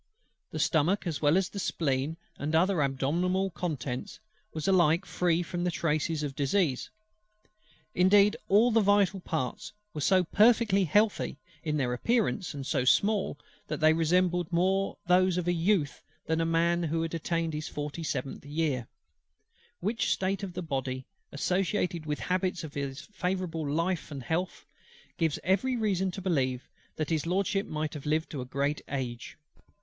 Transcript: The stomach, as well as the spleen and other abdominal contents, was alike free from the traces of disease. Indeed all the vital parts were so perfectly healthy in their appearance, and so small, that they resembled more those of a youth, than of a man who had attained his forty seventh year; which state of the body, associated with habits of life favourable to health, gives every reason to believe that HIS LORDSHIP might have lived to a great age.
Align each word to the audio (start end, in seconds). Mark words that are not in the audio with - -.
The 0.49 0.57
stomach, 0.57 1.05
as 1.05 1.21
well 1.21 1.37
as 1.37 1.49
the 1.49 1.59
spleen 1.59 2.17
and 2.35 2.55
other 2.55 2.81
abdominal 2.81 3.51
contents, 3.51 4.19
was 4.51 4.67
alike 4.67 5.05
free 5.05 5.43
from 5.43 5.63
the 5.63 5.69
traces 5.69 6.23
of 6.23 6.35
disease. 6.35 6.89
Indeed 7.93 8.35
all 8.47 8.71
the 8.71 8.81
vital 8.81 9.19
parts 9.19 9.73
were 9.93 10.01
so 10.01 10.23
perfectly 10.23 10.85
healthy 10.85 11.37
in 11.63 11.77
their 11.77 11.93
appearance, 11.93 12.55
and 12.55 12.65
so 12.65 12.83
small, 12.83 13.37
that 13.67 13.79
they 13.79 13.93
resembled 13.93 14.51
more 14.51 14.97
those 15.05 15.37
of 15.37 15.47
a 15.47 15.53
youth, 15.53 16.01
than 16.25 16.41
of 16.41 16.47
a 16.47 16.51
man 16.51 16.81
who 16.81 17.03
had 17.03 17.13
attained 17.13 17.53
his 17.53 17.67
forty 17.67 18.01
seventh 18.01 18.43
year; 18.43 18.87
which 19.81 20.11
state 20.11 20.41
of 20.41 20.53
the 20.53 20.63
body, 20.63 21.05
associated 21.31 22.07
with 22.07 22.21
habits 22.21 22.63
of 22.63 22.75
life 22.75 23.07
favourable 23.13 23.67
to 23.67 24.19
health, 24.21 24.65
gives 25.19 25.37
every 25.43 25.77
reason 25.77 26.09
to 26.09 26.23
believe 26.23 26.67
that 26.95 27.11
HIS 27.11 27.27
LORDSHIP 27.27 27.67
might 27.67 27.93
have 27.93 28.07
lived 28.07 28.31
to 28.31 28.41
a 28.41 28.45
great 28.45 28.81
age. 28.89 29.37